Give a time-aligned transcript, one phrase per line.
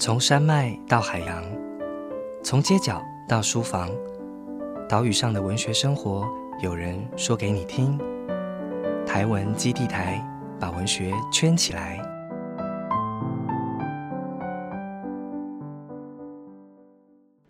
[0.00, 1.42] 从山脉到海洋，
[2.40, 3.90] 从街角到书房，
[4.88, 6.24] 岛屿上的文学生活，
[6.62, 7.98] 有人说给你听。
[9.04, 10.24] 台文基地台
[10.60, 12.00] 把文学圈起来。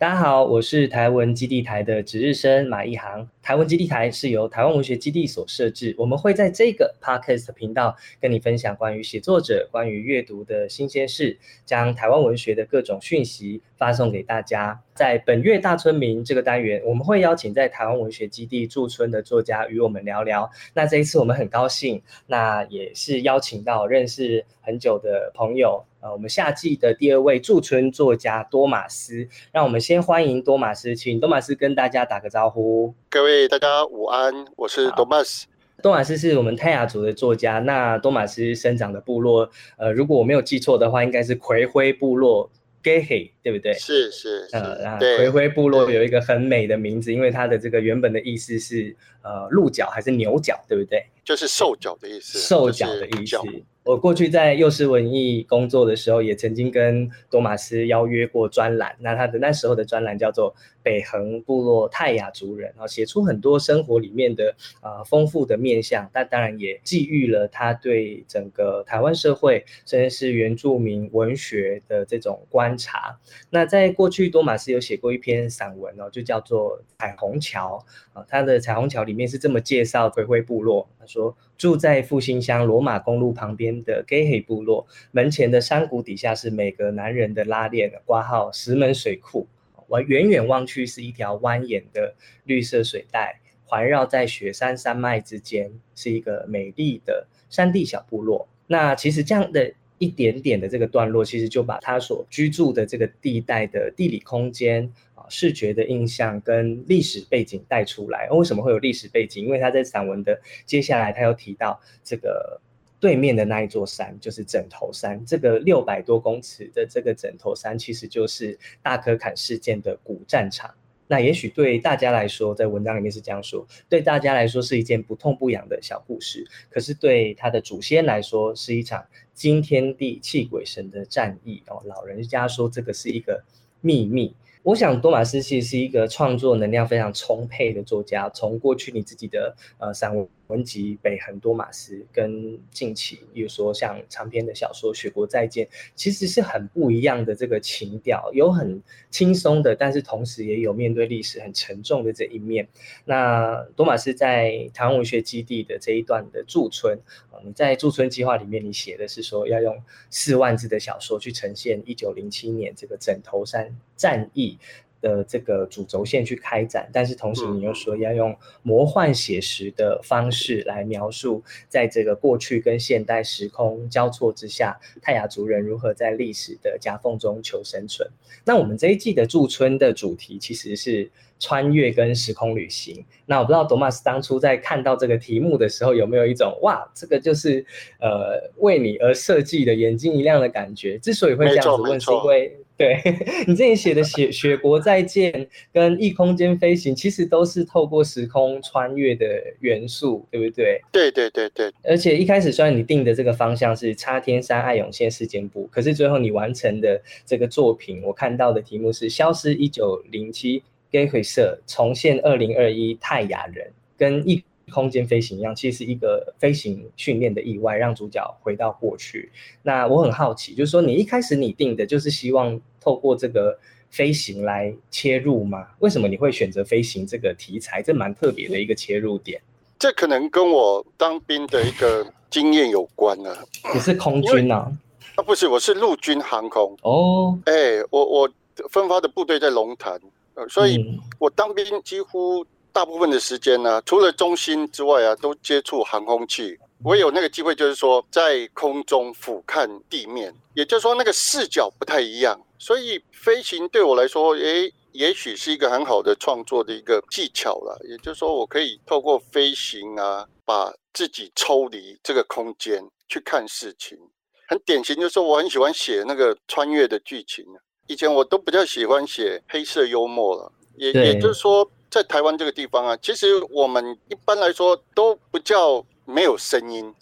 [0.09, 3.29] 大家好，我是台文基地台的值日生马一航。
[3.43, 14.81] 台文基地台是由台湾文学基地所设置，我们会在这个 podcast 频道跟你分享关于写作者、关于阅读的新鲜事，将台湾文学的各种讯息发送给大家。
[14.95, 20.51] 在本月大村民这个单元，我们会邀请在台湾文学基地驻村的作家与我们聊聊。
[20.73, 25.85] 那这一次我们很高兴，那也是邀请到认识很久的朋友。
[26.01, 32.95] 呃，我们夏季的第二位驻村作家多马斯，让我们先欢迎多马斯，请多马斯跟大家打个招呼。
[33.11, 35.47] 各位大家午安，我是多马斯。
[35.83, 42.51] 多马斯是我们泰雅族的作家，那多马斯生长的部落，呃，如果我没有记错的话，应该是葵辉部落。
[42.81, 43.75] 给黑对不对？
[43.75, 51.05] 是是呃，然后葵辉部落有一个很美的名字，因为它的这个原本的意思是呃鹿角还是牛角，对不对？
[51.29, 52.39] 就是兽脚的意思。
[52.39, 53.37] 兽脚的意思。
[53.85, 58.95] 我过去在幼师文艺工作的时候，也曾经跟多马斯邀约过专栏。
[59.01, 66.09] 那他的那时候的专栏叫做《北横部落泰雅族人》，然后写出很多生活里面的呃丰富的面相。
[66.13, 73.19] 但当然也寄予了他对整个台湾社会，甚至是原住民文学的这种观察。
[73.49, 77.83] 那在过去，多马斯有写过一篇散文哦，就叫做《彩虹桥》
[78.19, 78.25] 啊。
[78.29, 81.18] 他的《彩虹桥》里面是这么介绍葵辉部落，他说。
[81.57, 89.47] 住在复兴乡罗马公路旁边的 Gay 黑部落，门前的山谷底下是每个男人的拉链挂号石门水库。
[89.89, 92.15] 我远远望去是一条蜿蜒的
[92.45, 98.47] 绿色水带，环绕在雪山山脉之间，是一个美丽的山地小部落。
[98.67, 105.25] 那其实这样的一点点的这个段落，其实就把他所居住的这个地带的地理空间啊。
[105.29, 109.45] 视觉的印象跟历史背景带出来，为什么会有历史背景？
[109.45, 112.61] 因为他在散文的接下来，他又提到这个
[112.99, 115.25] 对面的那一座山，就是枕头山。
[115.27, 120.75] 这个六百多公尺的这个枕头山，其实就是大可坎事件的古战场。
[121.09, 129.05] 那也许对大家来说，在文章里面是这样说，对大家来说是一件不痛不痒的小故事，可是对他的祖先来说，是一场
[129.35, 131.83] 惊天地泣鬼神的战役哦。
[131.87, 133.43] 老人家说，这个是一个
[133.81, 134.37] 秘密。
[134.63, 138.29] 我想多马斯其实是一个创作能量非常充沛的作家。
[138.31, 152.67] 从过去你自己的呃散文文集《北很多马斯》，跟近期比如说像长篇的小说《雪国再见》，其实是很不一样的这个情调，有很轻松的，但是同时也有面对历史很沉重的这一面。
[153.05, 156.99] 那多马斯在台湾文学基地的这一段的驻村，
[157.45, 164.59] 你在驻村计划里面，你写的是说要用四万字的小说去呈现一九零七年这个枕头山战役。
[165.01, 178.09] 的这个主轴线去开展，但是同时你又说要用魔幻写实的方式来描述，在这个过去跟现代时空交错之下，泰雅族人如何在历史的夹缝中求生存。
[178.45, 183.05] 那我们这一季的驻村的主题其实是穿越跟时空旅行。
[183.27, 187.65] 那我不知道 Domas 当初在看到这个题目的时候，有没有一种哇，这个就是
[188.01, 190.99] 呃为你而设计的眼睛一亮的感觉？
[190.99, 192.57] 之所以会这样子问，是因为。
[192.79, 192.97] 对
[193.49, 195.33] 你这里写的《雪雪国再见》
[195.73, 199.27] 跟异空间飞行，其实都是透过时空穿越的
[199.59, 200.81] 元素，对不对？
[200.93, 201.73] 对对对对。
[201.83, 214.45] 而且一开始虽然你定的这个方向是插天山爱永线事件簿，可是最后你完成的这个作品，我看到的题目是《消失一九零七》给回社重现二零二一泰雅人跟异。
[214.69, 219.31] 空间飞行一样，其实是一个飞行训练的意外，让主角回到过去。
[219.63, 223.59] 那我很好奇，就是说你一开始拟定的就是希望透过这个
[223.91, 225.67] 飞行来切入吗？
[225.81, 227.83] 为什么你会选择飞行这个题材？
[227.83, 229.41] 这蛮特别的一个切入点。
[229.79, 233.35] 这可能跟我当兵的一个经验有关呢。
[233.75, 234.71] 你是空军啊？
[235.17, 236.77] 啊，不是，我是陆军航空。
[236.83, 238.31] 哦，哎，我我
[238.71, 240.01] 分发的部队在龙潭，
[240.35, 242.45] 呃，所以我当兵几乎。
[242.73, 246.59] 大部分的时间呢，除了中心之外啊，都接触航空器。
[246.85, 252.41] 我有那个机会，就是说在空中俯瞰地面，也就是说那个视角不太一样。
[252.57, 257.77] 所以飞行对我来说，诶，也许是一个很好的创作的一个技巧了。
[257.89, 263.99] 也就是说，我可以透过飞行啊，把自己抽离这个空间去看事情。
[264.47, 267.45] 很典型，就是说我很喜欢写那个穿越的剧情。
[267.89, 271.69] 以前我都比较喜欢写黑色幽默了，也也就是说。
[271.91, 276.95] 在台湾这个地方啊，其实我们一般来说都不叫没有声音，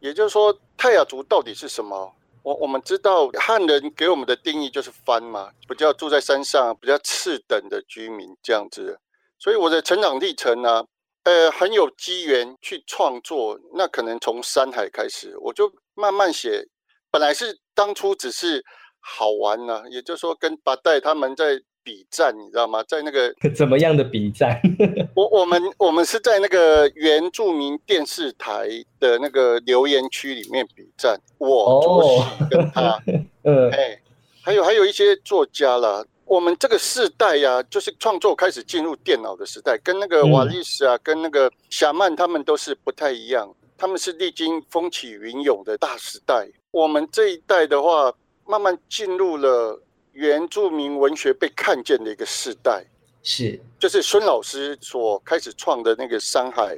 [0.00, 9.00] 也就是说泰雅族到底是什么，我我们知道汉人给我们的定义就是番嘛，不叫住在山上，比较次等的居民这样子。
[9.38, 10.84] 所以我的成长历程呢，
[11.24, 13.58] 呃，很有机缘去创作。
[13.72, 16.68] 那可能从山海开始，我就慢慢写。
[17.10, 18.62] 本来是当初只是
[19.00, 21.58] 好玩呢，也就是说跟八代他们在。
[21.86, 22.82] 比战，你知道吗？
[22.88, 24.60] 在那个 怎么样的比战？
[25.14, 28.68] 我我们我们是在那个原住民电视台
[28.98, 31.16] 的那个留言区里面比战。
[31.38, 32.98] 我卓喜跟他，
[33.46, 34.02] 嗯，哎，
[34.42, 36.04] 还有还有一些作家啦。
[36.24, 43.48] 我们这个世代呀，就是创作开始进入电脑的时代，跟那个瓦利斯啊，跟那个夏曼他们都是不太一样。
[43.78, 46.48] 他们是历经风起云涌的大时代。
[46.72, 48.12] 我们这一代的话，
[48.44, 49.80] 慢慢进入了。
[50.16, 52.84] 原住民文学被看见的一个时代，
[53.22, 53.60] 是。
[53.78, 56.76] 就是孙老师所开始创的那个山海，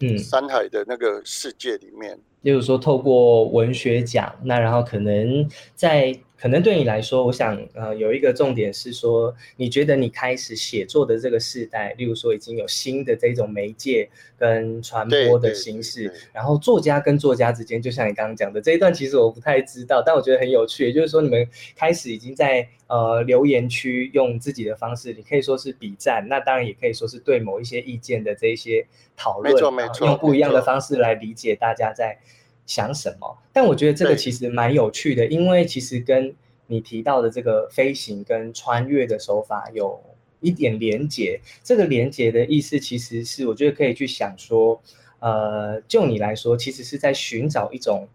[0.00, 6.18] 嗯，山海的那个世界里面，就是说透过文学奖，那然后可能在。
[6.40, 14.08] 可能对你来说，我想，呃，有一个重点是说，你觉得你开始写作的这个时代，例如说已经有新的这种媒介
[14.38, 21.46] 跟传播的形式，然后作家跟作家之间，就像你刚刚讲的这一段，其实我不太知道，但我觉得很有趣，也就是说，你们
[21.76, 32.18] 开始已经在呃留言区用自己的方式，你可以说是比战，那当然也可以说是对某一些意见的这一些讨论，没错没错，用不一样的方式来理解大家在。
[32.66, 33.38] 想什么？
[33.52, 36.32] 但我觉得这个其实蛮有趣的，因为其实跟
[36.68, 40.00] 你提到的这个飞行跟穿越的手法有
[40.40, 41.40] 一点连结。
[41.64, 44.80] 这个连结的意思其实是，我觉得可以去想说，
[45.18, 48.06] 呃，就你来说，其实是在寻找一种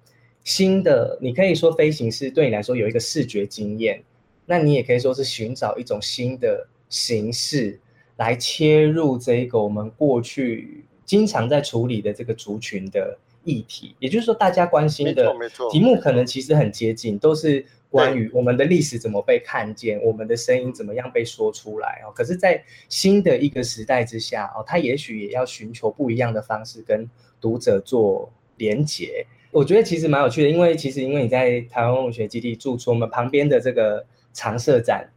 [0.45, 1.18] 新的。
[1.21, 4.01] 你可以说飞行是对你来说有一个视觉经验，
[4.45, 7.77] 那你也可以说是寻找一种新的形式
[8.15, 13.18] 来切入这一个我们过去经常在处理的这个族群的。
[13.45, 15.33] 议题，也就是说，大家关心的
[15.71, 22.12] 题目可能其实很接近，都是关于我们的历史怎么被看见，我们的声音怎么样被说出来哦。
[22.13, 27.09] 可是，在新的一个时代之下哦，他也许也要寻求不一样的方式跟
[27.39, 29.25] 读者做连结。
[29.51, 35.09] 我觉得其实蛮有趣的，因为其实因为你在台湾文学基地住处，我们旁边的这个常设展。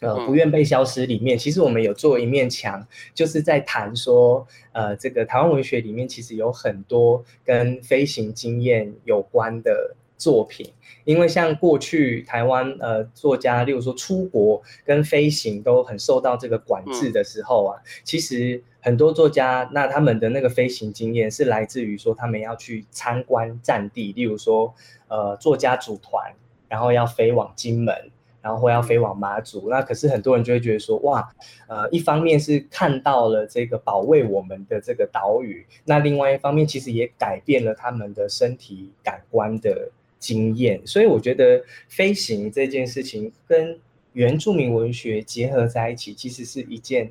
[0.00, 10.70] 呃，不愿被消失里面，其实我们有做一面墙，就是在谈说，呃，这个台湾文学里面其实有很多跟飞行经验有关的作品，
[11.04, 24.74] 因为像过去台湾呃作家，例如说出国跟飞行都很受到这个管制的时候啊，其实很多作家那他们的那个飞行经验是来自于说他们要去参观战地，例如说
[25.08, 26.34] 呃作家组团，
[26.68, 28.10] 然后要飞往金门。
[28.44, 31.26] 然后要飞往马祖，那可是很多人就会觉得说，哇，
[31.66, 40.78] 呃，一方面是看到了这个保卫我们的这个岛屿，那另外一方面其实也改变了他们的身体感官的经验。
[40.86, 43.80] 所以我觉得飞行这件事情跟
[44.12, 47.10] 原住民文学结合在一起，其实是一件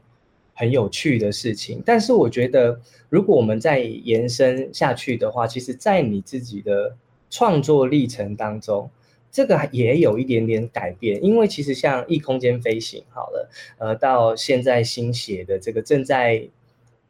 [0.54, 1.82] 很有趣的事情。
[1.84, 2.80] 但是我觉得，
[3.10, 6.96] 如果我们再延伸下去的话，其实，在你自己的
[7.32, 8.88] 创作历程当中。
[9.34, 13.50] 这个也有一点点改变，因为其实像异空间飞行，好了，
[13.80, 16.48] 呃，到现在新写的这个正在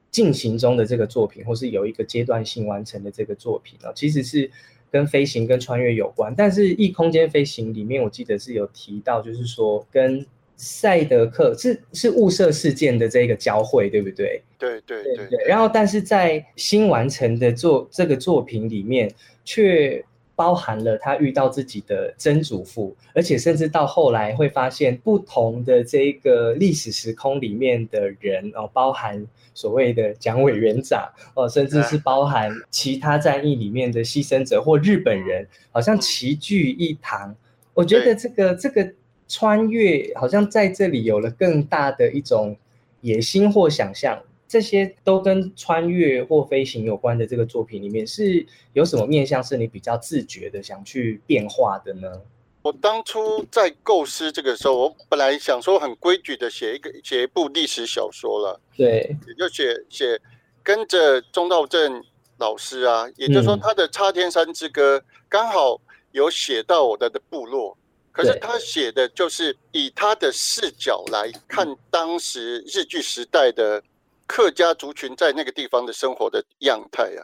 [0.10, 4.50] 进行中的这个作品，或是有一个阶段性完成的这个作品啊，其实是
[4.90, 6.34] 跟飞行跟穿越有关。
[6.34, 14.42] 但是异空间飞行里面，我记得是有提到，就是说跟赛德克是是雾社事件的这个交汇，对不对？
[14.58, 15.46] 对对对对。
[15.46, 19.12] 然后，但是在新完成的作这个作品里面，
[19.44, 20.02] 却。
[20.36, 37.36] 包含了他遇到自己的曾祖父，而且甚至到后来会发现不同的这个历史时空里面的人哦，包含所谓的蒋委员长哦，甚至是包含其他战役里面的牺牲者或日本人，好像齐聚一堂。
[37.74, 38.94] 我觉得这个这个
[39.28, 42.56] 穿越好像在这里有了更大的一种
[43.02, 44.20] 野心或想象。
[44.54, 52.22] 这些都跟穿越或飞行有关的这个作品里面，是有什么面向是你比较自觉的想去变化的呢？
[52.62, 60.22] 我当初在构思这个时候，我本来想说很规矩的写一个写一部历史小说了，对，也就写写
[60.62, 62.04] 跟着中道正
[62.38, 65.82] 老师啊，也就是说他的《插天山之歌》刚好
[66.12, 67.76] 有写到我的的部落，
[68.12, 73.82] 可是他写的就是以他的视角来看当时日据时代的。
[74.26, 77.22] 客家族群在那个地方的生活的样态啊，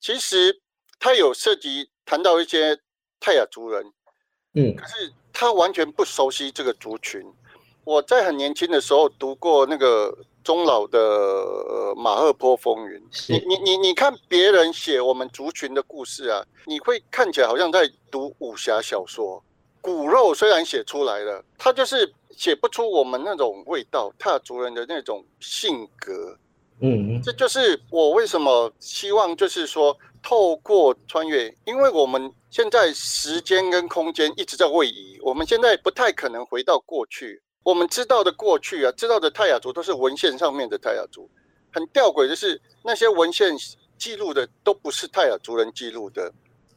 [0.00, 0.60] 其实
[0.98, 2.78] 他有涉及谈到一些
[3.18, 3.92] 泰雅族人，
[4.54, 7.22] 嗯，可是他完全不熟悉这个族群。
[7.84, 10.98] 我在很年轻的时候读过那个中老的
[11.94, 13.00] 《马赫坡风云》。
[13.28, 19.42] 你你你你看别人写我们族群的故事啊，你会看起来好像在读武侠小说。
[19.80, 26.34] 骨肉虽然写出来了，他就是写不出我们那种味道，他族人的那种性格。
[26.80, 37.42] 嗯，这就是我为什么希望，就是说透过穿越，因为我们现在时间跟空间一直在位移，我们现在不太可能回到过去。
[37.62, 41.28] 我们知道的过去啊，知道的泰雅族都是文献上面的泰雅族，
[41.70, 43.54] 很吊诡的是，那些文献
[43.98, 46.32] 记录的都不是泰雅族人记录的，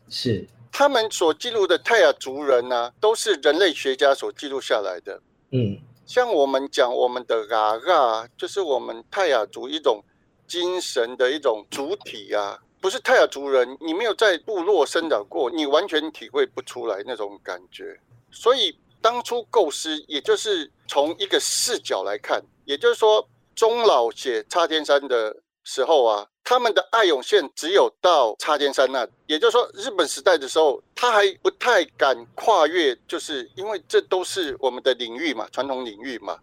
[0.10, 0.46] 是。
[0.74, 5.22] 他们所记录的泰雅族人呢，都是人类学家所记录下来的。
[5.54, 10.04] 嗯，像我们讲我们的嘎嘎，就是我们泰雅族一种
[10.48, 18.00] 精神的一种主体啊，不是泰雅族人，你没有在部落生长过，你完全体会不出来那种感觉。
[18.32, 26.28] 所以当初构思，也就是从一个视角来看，也就是说，钟老写插天山的时候啊。
[26.44, 36.38] 他们的爱永线只有到插天山那，也就是说，日本时代的时候，他还不太敢跨越，就是因为这都是我们的领域嘛，传统领域嘛。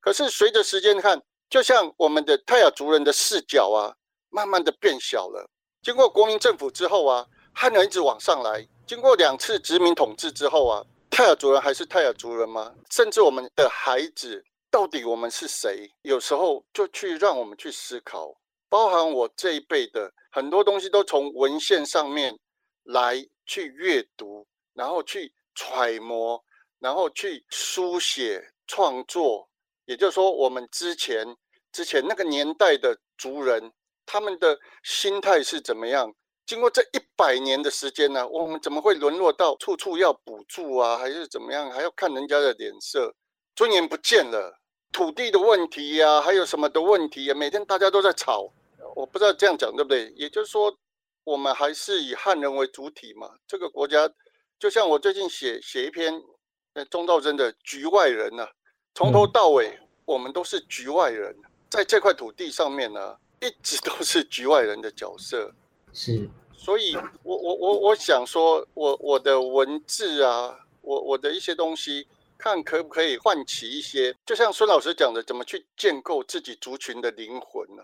[0.00, 3.94] 可是随着时间看，就像我们的泰雅族人的视角啊，
[4.28, 5.48] 慢慢的变小了。
[5.82, 8.66] 经过国民政府之后啊，汉人一直往上来。
[8.86, 12.72] 经过两次殖民统治之后啊，泰雅族人还是泰雅族人吗？
[12.90, 15.90] 甚至我们的孩子，到底我们是谁？
[16.02, 18.36] 有时候就去让我们去思考。
[18.68, 22.38] 包含我这一辈的很多东西，都从文献上面
[22.82, 26.44] 来去阅读，然后去揣摩，
[26.78, 29.48] 然后去书写创作。
[29.84, 31.36] 也就是说，我们之前
[31.72, 33.72] 之前那个年代的族人，
[34.04, 36.12] 他们的心态是怎么样？
[36.44, 41.70] 经过这一百年的时间呢，我们怎么会沦落到处处要补助啊，还是怎么样？
[41.70, 43.14] 还要看人家的脸色，
[43.54, 44.60] 尊严不见了。
[44.92, 47.34] 土地的问题呀，还有什么的问题呀？
[47.34, 48.50] 每天大家都在吵，
[48.94, 50.10] 我不知道这样讲对不对？
[50.16, 50.74] 也就是说，
[51.22, 53.30] 我们还是以汉人为主体嘛。
[53.46, 54.10] 这个国家，
[54.58, 56.22] 就像我最近写写一篇，
[56.72, 58.46] 呃，钟兆真的局外人呢，
[58.94, 61.36] 从头到尾我们都是局外人，
[61.68, 65.52] 在这块土地上面呢，一直都是局外人的角色。
[65.92, 66.26] 是，
[66.56, 72.08] 所以我我我我想说，我我的文字啊，我我的一些东西。
[72.38, 77.82] 看可不可以唤起一些，就像孙老师讲的，怎么去建构自己族群的灵魂呢？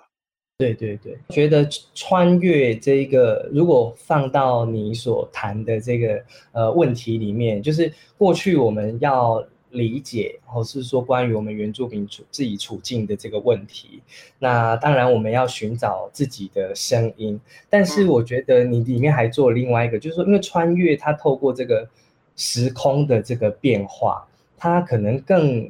[0.58, 14.02] 对对对，觉得穿越这个，如果放到你所谈的这个呃问题里面，就是过去我们要理解，或是说关于我们原住民处自己处境的这个问题，
[14.38, 17.40] 那当然我们要寻找自己的声音。
[17.68, 21.88] 但是我觉得你里面还做另外一个，就是说，因为穿越它透过这个
[22.36, 24.28] 时空的这个变化。
[24.62, 25.68] 它可能更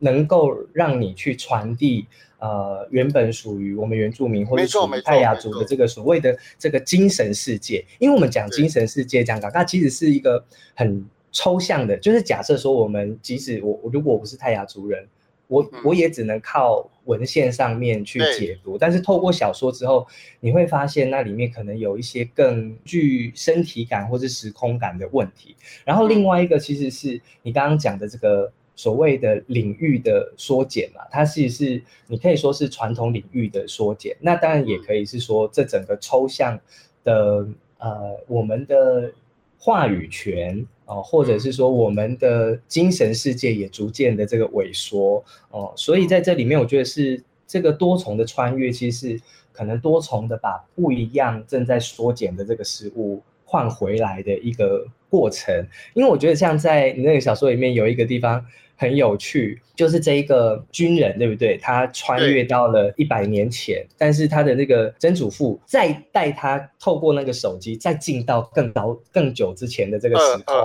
[0.00, 2.04] 能够让你去传递，
[2.40, 7.84] 呃，原本属于我们原住民或者属于泰雅族的这个所谓的这个精神世界。
[8.00, 15.06] 因为我们讲精神世界，讲嘎嘎其实是一个很抽象的，就是假设说我们即使我如果我不是泰雅族人。
[15.46, 20.06] 我我也只能靠文献上面去解读，但是透过小说之后，
[20.40, 25.54] 你会发现那里面可能有一些更具身体感或是时空感的问题。
[25.84, 36.58] 然后另外一个其实是你刚刚讲的这个所谓的领域的缩减嘛，它其实是你可以说是传统领域的缩减，那当然也可以是说这整个抽象
[37.04, 37.46] 的
[37.78, 39.12] 呃我们的
[39.58, 40.66] 话语权。
[40.86, 49.20] 哦，或者是说我们的精神世界也逐渐的这个萎缩哦，所以在这里面，我觉得是这个多重的穿越，其实是
[49.52, 55.66] 可能多重的把不一样正在缩减的这个事物换回来的一个过程。
[55.94, 58.44] 因为我觉得像在你那个小说里面有一个地方。
[58.76, 61.56] 很有趣，就是这一个军人，对不对？
[61.58, 70.56] 他穿越到了一百年前，但是他的那个曾祖父再带他透过那个手机，再进到更早、更久之前的这个时空，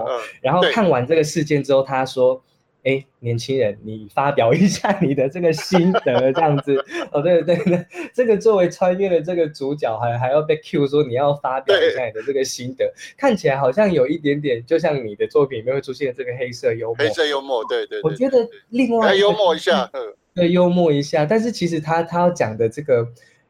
[0.41, 2.41] 然后看完这个事件之后，他说。
[2.83, 6.77] 哎，年轻人，你发表一下你的这个心得，这样子
[7.11, 20.01] 哦，对对对，这个作为穿越的这个主角，还还要被 Q 说你要发表一下你的这个心得，看起来好像有一点点，就像你的作品里面会出现这个黑色幽默，黑色幽默，对对，我觉得另外幽默一下，嗯，
[20.33, 23.07] 对，幽默一下，但是其实他他要讲的这个。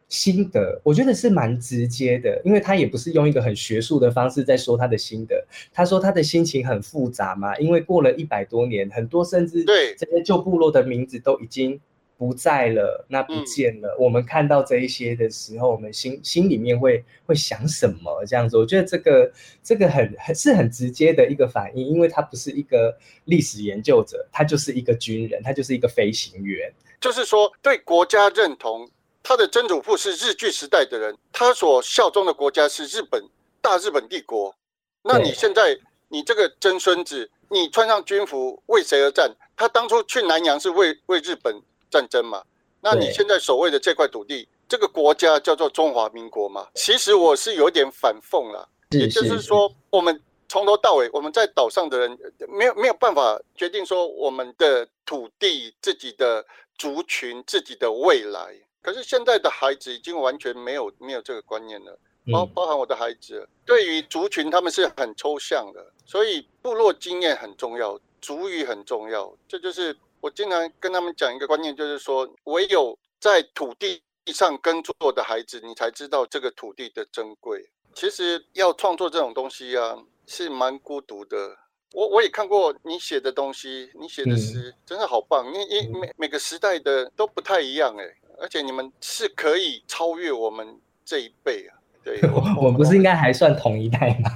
[0.09, 5.41] 心得，我觉得是蛮直接的，因为他也不是用一个很学术的方式在说他的心得。
[5.71, 11.79] 他说他的心情很复杂嘛，因为过了一百多年，很多甚至对这些旧部落的名字都已经
[12.17, 13.95] 不在了，那不见了。
[13.99, 18.25] 我们看到这一些的时候，我们心心里面会会想什么？
[18.25, 19.31] 这样子，我觉得这个
[19.63, 26.73] 这个很很是很直接的一个反应，因为他不是一个历史研究者，他就是一个军人，他就是一个飞行员。
[26.99, 28.89] 就是说，对国家认同，
[29.23, 33.23] 他的曾祖父是日据时代的人，他所效忠的国家是日本
[33.61, 34.55] 大日本帝国。
[35.03, 39.35] 那你现在你这个曾孙子，你穿上军服为谁而战？
[39.55, 41.61] 他当初去南洋是为为日本。
[41.91, 42.43] 战争嘛，
[42.81, 46.67] 那你现在所谓的这块土地，这个国家叫做中华民国嘛？
[46.75, 52.15] 其实我是有点反讽了，也就是说，我们从头到尾，我们在岛上的人
[52.47, 56.45] 没有没有办法决定说我们的土地、自己的
[56.77, 58.53] 族群、自己的未来。
[58.81, 61.99] 可是现在的孩子已经完全没有没有这个观念了，
[62.31, 69.95] 包包含我的孩子，对于族群他们是很抽象的，所以部落经验很重要，族语很重要，这就是。
[70.21, 77.71] 我经常跟他们讲一个观念，就是说，唯有在土地上耕作的孩子，你才知道这个土地的珍贵。
[77.93, 81.57] 其实要创作这种东西啊，是蛮孤独的。
[81.93, 85.49] 我我也看过你写的东西，你写的诗真的好棒。
[85.53, 88.03] 你你每每个时代的都不太一样哎，
[88.41, 91.75] 而且你们是可以超越我们这一辈啊。
[92.03, 92.19] 对，
[92.57, 94.29] 我们不是应该还算同一代吗？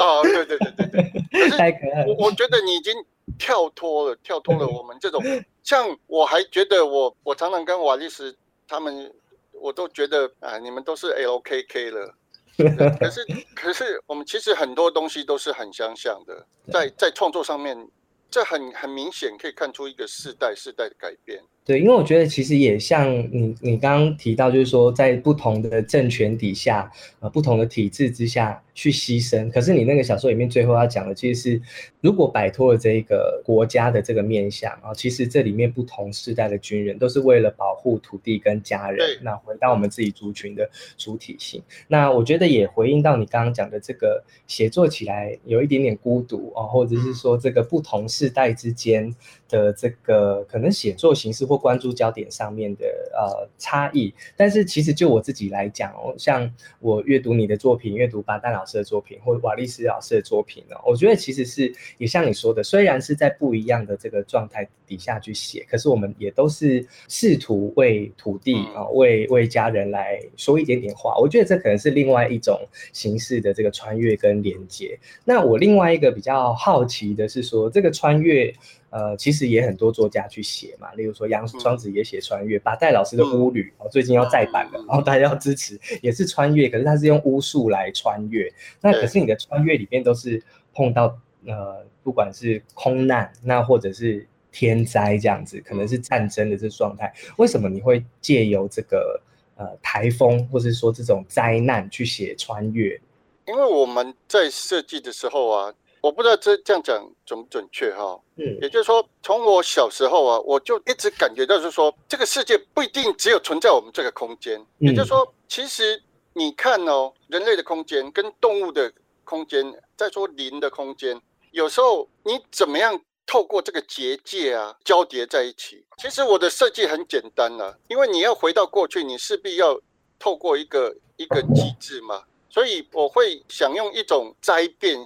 [0.00, 1.50] 啊，对对对对对。
[1.50, 2.14] 太可爱了。
[2.14, 2.92] 我我觉得你已经。
[3.38, 5.22] 跳脱了，跳脱了我们这种，
[5.62, 8.36] 像我还觉得我我常常跟瓦利斯
[8.66, 9.10] 他们，
[9.52, 12.14] 我都觉得啊，你们都是 LKK 了，
[12.98, 13.24] 可是
[13.54, 17.88] 可是我们其实很多东西都是很相像的，在在创作上面，
[18.30, 21.40] 这很很明显可以看出一个世代世代的改变。
[21.70, 29.48] 对，因为我觉得其实也像你，你刚刚提到，就是说在不同的政权底下，呃，不同的体制之下去牺牲。
[29.52, 31.62] 可是你那个小说里面最后要讲的，其实是
[32.00, 41.62] 如果摆脱了这个国家的这个面相啊，其实这里面不同时代的军人都是为了保护土地跟家人，那回到我们自己族群的主体性。
[41.86, 49.14] 那我觉得也回应到你刚刚讲的这个写作起来有一点点孤独啊，或者是说这个不同世代之间
[49.50, 71.16] 的这个可能写作形式或关注焦点上面的呃差异，但是其实就我自己来讲哦，像我阅读你的作品，阅读巴丹老师的作品，或瓦利斯老师的作品呢，我觉得其实是也像你说的，虽然是在不一样的这个状态底下去写，可是我们也都是试图为土地啊，为为家人来说一点点话。
[71.18, 72.58] 我觉得这可能是另外一种
[72.92, 74.98] 形式的这个穿越跟连接。
[75.24, 78.54] 那我另外一个比较好奇的是说，这个穿越。
[78.90, 90.42] 呃，其实也很多作家去写嘛，例如说杨双子也写穿越，把戴老师的巫女哦，最近要再版了，然后大家要支持，也是穿越，可是他是用巫术来穿越，那可是你的穿越里面都是
[90.74, 99.20] 碰到呃，不管是空难，那或者是天灾这样子，可能是战争的这状态，为什么你会借由这个
[99.54, 103.00] 呃台风，或者说这种灾难去写穿越？
[103.46, 105.74] 因为我们在设计的时候啊。
[106.00, 118.92] 我不知道这这样讲准不准确哈，嗯，也就是说，从我小时候啊，我就一直感觉到是说，这个世界不一定只有存在我们这个空间，也就是说，其实你看哦，人类的空间跟动物的
[119.24, 125.84] 空间，再说灵的空间，有时候你怎么样透过这个结界啊交叠在一起？
[125.98, 129.78] 其实我的设计很简单了，因为你要回到过去，你势必要
[130.18, 135.02] 透过一个一个机制嘛，所以我会想用一种灾变。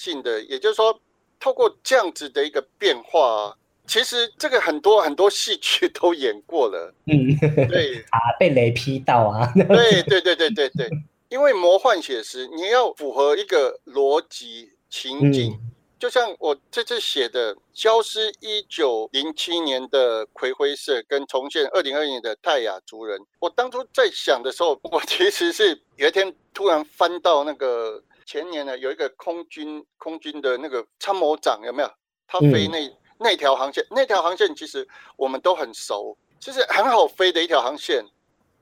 [0.00, 0.96] 性的，也就是说，
[1.40, 3.52] 透过这样子的一个变化，
[3.84, 6.94] 其实这个很多很多戏剧都演过了。
[7.06, 9.52] 嗯，对 啊，被雷劈到啊。
[9.56, 10.88] 对对对对对对，
[11.28, 15.58] 因为魔幻写实，你要符合一个逻辑情景。
[15.98, 28.02] 就像我这次写的《消失一九零七年的葵灰色》跟重现二零二一年的泰雅族人，我当初在想的时候， 我其实是有一天突然翻到那个。
[28.28, 31.90] 前年呢，有一个空军空军的那个参谋长有没有？
[32.26, 38.04] 他飞那那条航线，那条航线其实我们都很熟，其实很好飞的一条航线，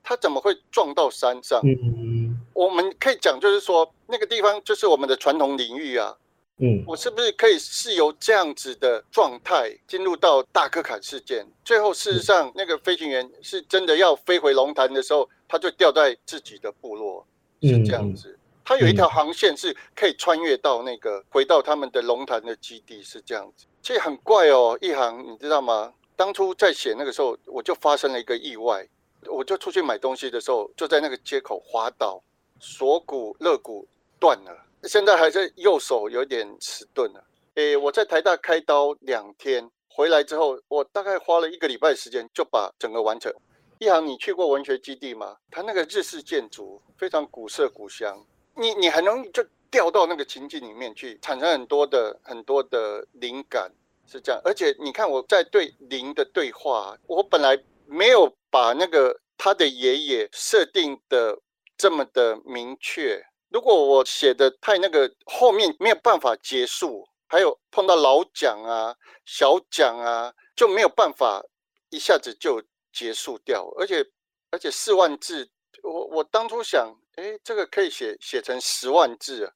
[0.05, 1.61] 他怎么会撞到山上？
[1.65, 6.17] 嗯，我们可以讲，就是说那个地方就是我们的传统领域啊。
[6.59, 11.47] 嗯，我是不是可以是由这样子的状态进入到大科坎事件？
[11.65, 17.27] 最后事实上，那个飞行员是真的要飞回龙潭的时候，他就掉在自己的部落，
[17.61, 18.39] 是这样子。
[18.65, 23.67] 他有一条航线是可以穿越到那个回到他们的龙潭的基地，是这样子。
[23.83, 25.93] 其实很怪哦，一航，你知道吗？
[26.17, 28.89] 当初在写那个时候，我就发生了一个意外，
[29.27, 32.21] 我就出去买东西的时候，就在那个街口滑倒，
[32.59, 33.87] 锁骨、肋骨
[34.19, 37.25] 断了，现在还是右手有点迟钝了。
[37.55, 43.33] 诶，我在台大开刀两天，回来之后，我大概花了一个礼拜时间就把整个完成。
[43.79, 45.37] 一航，你去过文学基地吗？
[45.51, 53.71] 它那个日式建筑非常古色古香，你你很容易就掉到那个情境里面去，产生很多的很多的灵感，
[54.07, 54.41] 是这样。
[54.45, 61.39] 而且你看我在对灵的对话，我本来没有把那个他的爷爷设定的
[61.77, 63.23] 这么的明确。
[63.57, 71.43] 如果我写的太那个，后面没有办法结束，还有碰到老蒋啊、小蒋啊，就没有办法
[71.89, 73.67] 一下子就结束掉。
[73.79, 74.05] 而且
[74.51, 75.49] 而且四万字，
[75.83, 79.53] 我我当初想，哎，这个可以写写成十万字啊。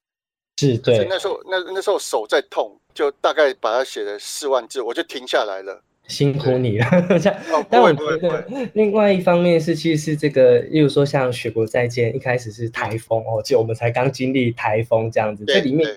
[0.57, 1.05] 是，对。
[1.07, 5.79] 那时候那那时候手在痛，就大概把它写了四万字，我就停下来了。
[6.11, 6.77] 辛苦你。
[6.77, 6.85] 了，
[7.71, 15.89] 但我觉得另外一方面是，其实是这个，例如说像《雪国再见》，一开始是台风哦，就我们才刚经历台风这样子，这里面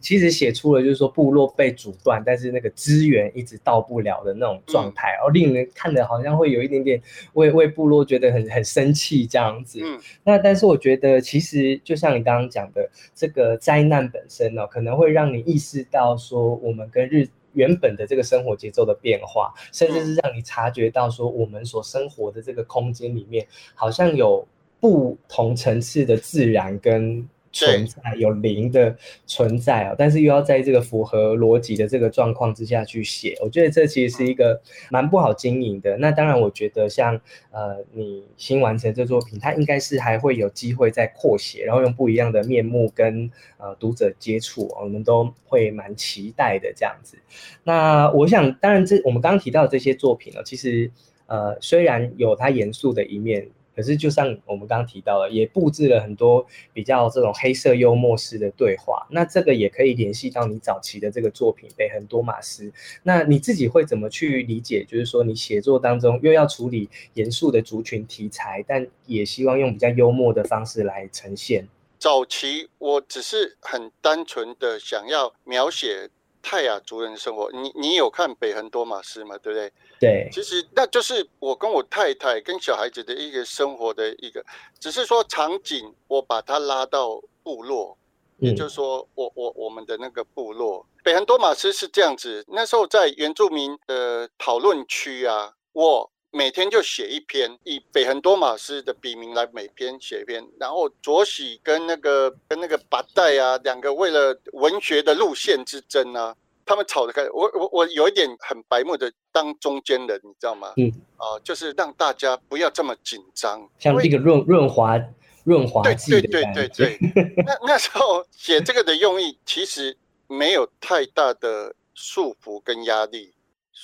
[0.00, 7.00] 其实写出了就是说部落被阻断，但是那个资源一直到不了的那种状态，哦，令人看的好像会有一点点
[7.32, 9.80] 为为部落觉得很很生气这样子。
[9.82, 17.26] 嗯，那但是我觉得其实就像你刚刚讲的，这个灾难本身呢，可能会让你意识到说我们跟日。
[17.56, 24.46] 原本的这个生活节奏的变化，甚至是让你察觉到说，我们所生活的这个空间里面，好像有
[24.78, 27.28] 不同层次的自然跟。
[27.56, 28.94] 存在有零的
[29.26, 35.96] 存在啊，但是又要在这个符合逻辑的这个状况之下去写，我觉得这其实是一个蛮不好经营的。
[35.96, 37.18] 那当然，我觉得像
[37.50, 47.16] 呃你新完成这作品，它应该是还会有机会再扩写，然后用不一样的面目跟呃读者接触，我们都会蛮期待的这样子。
[47.64, 50.90] 那我想，当然这我们刚刚提到的这些作品呢，其实
[51.26, 53.48] 呃虽然有它严肃的一面。
[53.76, 59.06] 可是，就像我们刚刚提到的，也布置了很多比较这种黑色幽默式的对话。
[59.10, 62.64] 那这个也可以联系到你早期的这个作品《北横多马斯》。
[63.02, 64.82] 那你自己会怎么去理解？
[64.84, 71.68] 就是说，你写作当中又要处理严肃的族群题材，但也希望用比较幽默的方式来呈现。
[71.98, 76.08] 早期我只是很单纯的想要描写。
[76.48, 79.36] 泰雅族人的生活，你你有看《北横多马斯》吗？
[79.38, 79.72] 对不对？
[79.98, 84.44] 对，其实那就是我跟我太太跟小孩子的一个生活的一个，
[84.78, 87.98] 只是说场景我把它拉到部落，
[88.38, 92.44] 也就是说我我我们的那个部落北横多马斯是这样子。
[92.46, 106.34] 那时候在原住民的讨论区啊，我每天就写一篇，以北横多马斯的笔名来每篇写一篇，然后左喜跟那个跟那个八代啊两个为了文学的路线之争啊。
[106.68, 110.72] 他们吵得开，我我我有一点很白目的当中间人，你知道吗？
[110.76, 115.00] 嗯，啊，就是让大家不要这么紧张，像这个润润滑
[115.44, 117.44] 润滑剂对对对对对。
[117.46, 123.32] 那那时候写这个的用意其实没有太大的束缚跟压力，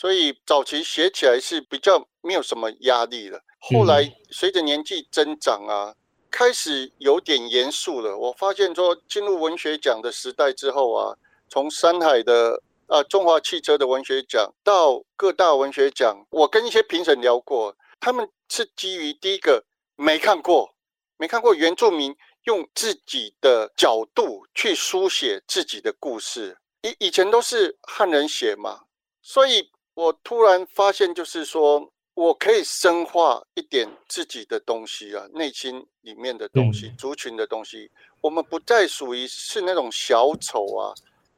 [0.03, 3.41] 所以早期写起来是比较没有什么压力的。
[3.61, 5.95] 后来随着年纪增长啊，
[6.29, 8.19] 开始有点严肃了。
[8.19, 11.17] 我发现说进入文学奖的时代之后啊，
[11.49, 20.75] 从山海的啊，中华汽车的文学奖到各大文学奖，我跟一些评审聊过，他们是基于第一个没看过，
[21.17, 22.13] 没看过原住民
[22.43, 28.81] 用自己的角度去书写自己的故事，以以前都是汉人写嘛，
[29.23, 40.95] 所以我突然发现，就是说我可以深化一点自己的东西啊，内心里面的东西，族群的东西，我们不再属于是那种小丑啊。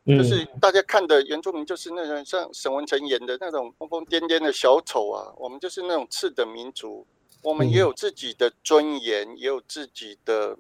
[0.07, 5.33] 就是大家看的原住民，就是那种像沈文成演的那种疯疯癫癫的小丑啊。
[5.39, 7.07] 我们就是那种次等民族，
[7.41, 10.59] 我们也有自己的尊严，也有自己的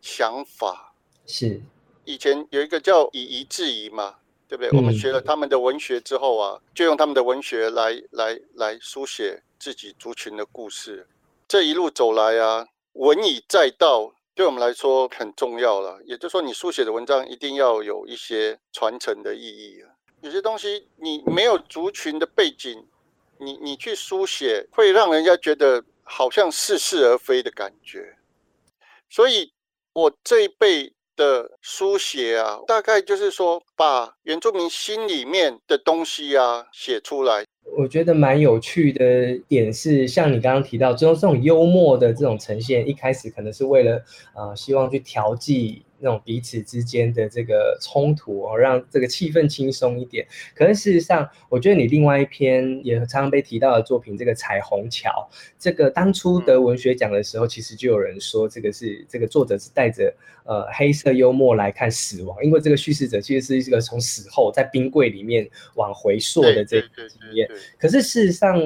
[0.00, 0.94] 想法。
[1.26, 1.60] 是
[2.06, 4.16] 以前有一个叫以夷制夷嘛，
[4.48, 4.70] 对不对？
[4.70, 11.06] 我们学了他们的文学之后啊，就用他们的文学来来来书写自己族群的故事。
[11.46, 14.14] 这一路走来啊，文以载道。
[14.34, 19.90] 对我们来说很重要了，也就是说，你书写的文章一定要有一些传承的意义啊。
[20.20, 22.86] 有些东西你没有族群的背景，
[23.38, 28.16] 你你去书写，会让人家觉得好像似是而非的感觉。
[29.10, 29.52] 所以，
[29.92, 37.44] 我这一辈的书写啊，大概就是说，把原住民心里面的东西啊写出来。
[37.76, 44.00] 我觉得蛮有趣的点是，像你刚刚提到，最后这种幽默的这种呈现，一开始可能是为了
[44.34, 50.26] 呃希望去调剂那种彼此之间的这个冲突哦，让这个气氛轻松一点。
[50.54, 55.10] 可是事实上，我觉得你另外一篇也常常被提到的作品，这个《彩虹桥》，
[55.58, 67.48] 这个当初得文学奖的时候，其实就有人说，这个是这个作者是带着呃黑色幽默来看死亡，因为这个叙事者其实是一个从死后在冰柜里面往回溯的这个经验。
[67.78, 68.58] 可是事实上。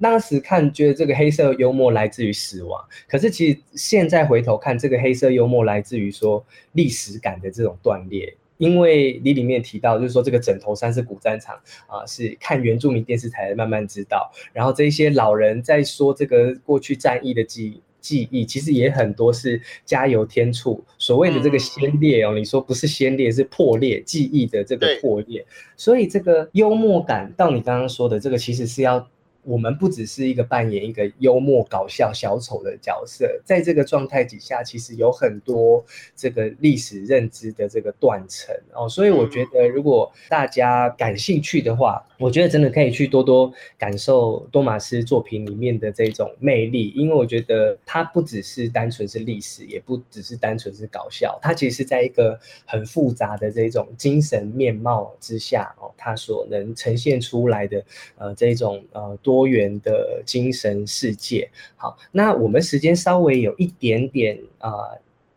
[0.00, 8.36] 当时看觉得这个黑色幽默来自于死亡，可是其实现在回头看，这个黑色幽默来自于说历史感的这种断裂。
[8.56, 11.56] 因为你里面提到，就是说这个枕头山是古战场
[11.88, 14.30] 啊，是看原住民电视台慢慢知道。
[14.52, 20.84] 然后这些老人在说这个过去战役的记记忆，其实也很多是加油添醋。
[20.98, 25.44] 所谓的这个先烈哦，你说不是先烈，是破裂记忆的这个破裂。
[25.76, 29.08] 所以这个幽默感，到你刚刚说的这个，其实是要。
[29.44, 35.84] 我们不只是一个扮演一个幽默搞笑小丑的角色，在这个状态底下，其实有很多
[36.16, 57.84] 这个历史认知的这个断层哦，所以我觉得如果大家感兴趣的话，我觉得真的可以去多多感受多马斯作品里面的这种魅力，因为我觉得它不只是单纯是历史，也不只是单纯是搞笑，它其实是在一个很复杂的这种精神面貌之下哦，它所能呈现出来的
[58.16, 59.33] 呃这种呃多。
[59.34, 61.50] 多元的精神世界。
[61.74, 64.70] 好，那我们时间稍微有一点点啊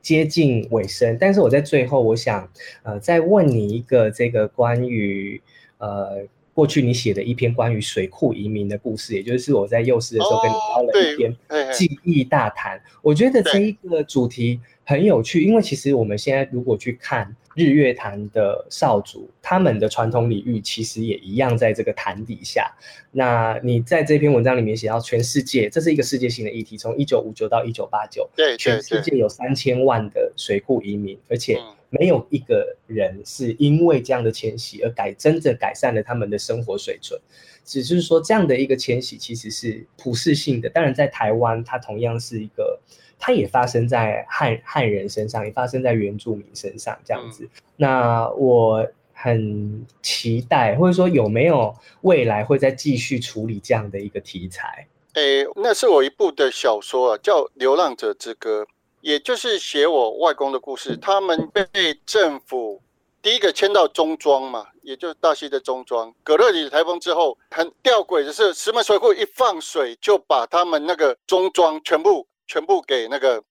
[0.03, 2.47] 接近尾声，但是我在最后，我想
[2.83, 5.41] 呃再问你一个这个关于
[5.79, 11.35] 呃过去你写的一篇关于水库移民的故事，也就是我在幼师的时候跟你聊了一篇
[11.73, 12.79] 记忆大谈。
[13.01, 17.35] 我觉得这一个主题很有趣，因为其实我们现在如果去看。
[17.57, 22.71] 日月潭的少主，他们的传统领域其实也一样，在这个潭底下。
[23.11, 37.19] 那你在这篇文章里面写到，全世界这是一个世界性的议题，从一九五九到一九八九，对，全世界有三千万的水库移民，而且没有一个人是因为这样的迁徙而改真正改善了他们的生活水准。
[37.65, 42.76] 只是说这样的一个迁徙其实是普世性的，当然在台湾，它同样是一个。
[43.19, 47.47] 它也发生在汉汉人身上，也发生在原住民身上，这样子。
[47.75, 54.87] 那我很期待，或者说有没有未来会再继续处理这样的一个题材？
[55.13, 58.63] 诶，那是我一部的小说啊，叫《流浪者之歌》，
[59.01, 60.95] 也就是写我外公的故事。
[60.95, 61.65] 他们被
[62.05, 62.79] 政府
[63.19, 66.13] 第一个迁到中庄嘛，也就是大溪的中庄。
[66.23, 72.27] 葛乐里台风之后，很吊诡的是，石门水库一放水，就把他们那个中庄全部。
[72.47, 73.43] 全部给那个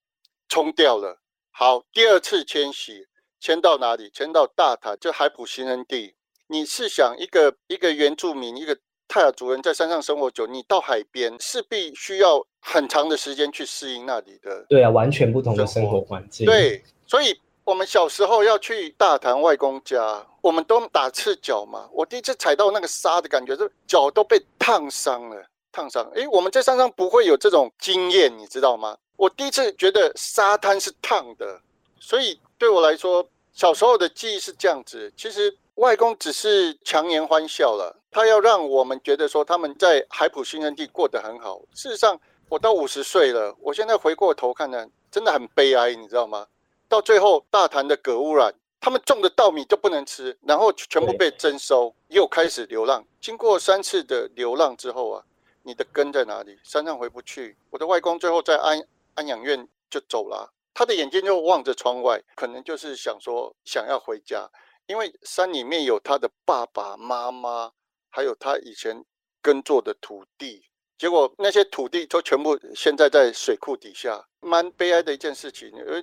[0.49, 1.21] 冲掉了。
[1.51, 3.07] 好，第二次迁徙
[3.39, 4.11] 迁到哪里？
[4.11, 6.15] 迁到大潭，就海普新人地。
[6.49, 8.79] 你是想一个一个原住民，一个
[9.09, 14.65] 泰雅族人在山上生活久，你到海边势必需要很长的时间去适应那里的。
[14.69, 16.47] 对啊，完全不同的生活环境。
[16.47, 21.89] 对，所以我们小时候要去大潭外公家，我们都打赤脚嘛。
[21.93, 25.45] 我第一次踩到那个沙的感觉，是脚都被烫伤了。
[25.77, 28.97] 烫伤，诶，我们在山上不会有这种经验，你知道吗？
[29.17, 31.61] 我第一次觉得沙滩是烫的，
[32.01, 35.13] 所以对我来说，小时候的记忆是这样子。
[35.19, 41.61] 其实外公只是强颜欢笑了，他要让我们觉得说他们在海普新生地过得很好。
[41.75, 46.47] 事实上，我到五十岁了，我现在回过头看呢，真的很悲哀，你知道吗？
[46.89, 53.05] 到最后大潭的镉污染，他们种的稻米都不能吃，然后全部被征收，又开始流浪。
[53.21, 55.23] 经过三次的流浪之后啊。
[55.67, 56.57] 你的根在哪里？
[56.63, 57.57] 山上回不去。
[57.71, 58.81] 我的外公最后在安
[59.15, 64.49] 安养院就走了，他的眼睛就望着窗外，可能就是想说想要回家，
[64.87, 67.73] 因为山里面有他的爸爸妈妈，
[68.11, 69.05] 还有他以前
[69.43, 70.63] 耕作的土地。
[70.97, 75.73] 结果那些土地都全部现在在水库底下，蛮悲哀的一件事情。
[75.85, 76.01] 呃，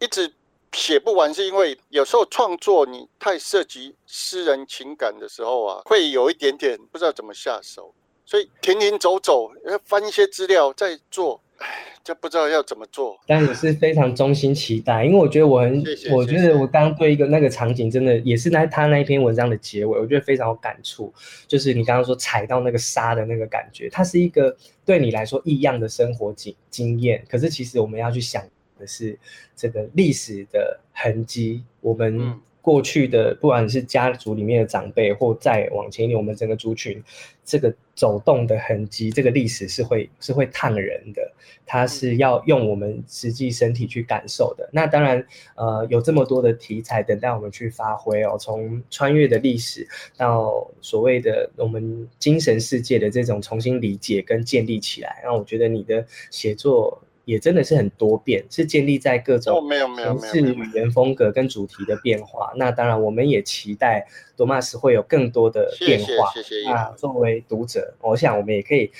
[0.00, 0.34] 一直
[0.72, 7.94] 写不完，是因为有时候创作你太涉及私人情感的时候啊，会有一点点不知道怎么下手。
[8.26, 13.16] 所以停停走走，要翻一些资料再做，唉，就不知道要怎么做。
[13.24, 21.14] 但也是非常衷心期待，因为我觉得我很，我觉得我刚刚对一个那个场景，真的也是那他那一篇文章的结尾，我觉得非常有感触。
[21.46, 27.24] 就是你刚刚说踩到那个沙的那个感觉，它是一个对你来说异样的生活经经验。
[27.30, 28.42] 可是其实我们要去想
[28.76, 29.16] 的是
[29.54, 32.40] 这个历史的痕迹，我们。
[32.66, 37.00] 过去的不管是家族里面的长辈，或再往前一点，我们整个族群，
[37.44, 41.32] 这个走动的痕迹，这个历史是会是会烫人的，
[41.64, 44.68] 它是要用我们实际身体去感受的。
[44.72, 45.24] 那当然，
[45.54, 55.22] 呃，有这么多的题材等待我们去发挥哦，从穿越的历史到所谓的我们精神世界的这种重新理解跟建立起来。
[55.22, 57.00] 那我觉得你的写作。
[57.26, 62.52] 也真的是很多变，是建立在各种没有没有是语言风格跟主题的变化。
[62.56, 66.32] 那当然，我们也期待多马斯会有更多的变化。
[66.32, 66.62] 谢谢。
[66.64, 68.90] 那作为读者，我想我们也可以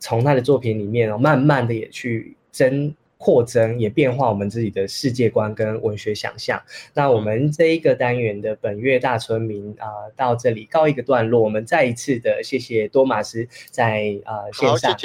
[0.00, 2.92] 从他的作品里面哦，慢慢的也去增。
[3.18, 6.62] 扩增也变化我们自己的世界观跟文学想象。
[6.94, 11.42] 那我们这一个单元的本月大村民啊，到这里告一个段落。
[11.42, 14.96] 我们再一次的谢谢多马斯在啊线上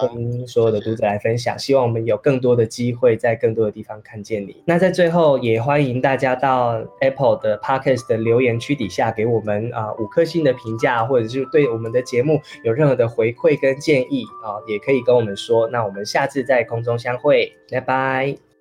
[0.00, 1.58] 跟所有的读者来分享。
[1.58, 4.62] 希望我们有更多的机会在更多的地方看见你。
[4.64, 15.68] 那在最后也欢迎大家到 Apple 的 Podcast 的留言区底下给我们啊五颗星的评价，或者是对我们的节目有任何的回馈跟建议啊，也可以跟我们说。
[15.68, 17.41] 那我们下次在空中相会。
[17.70, 18.51] 拜拜。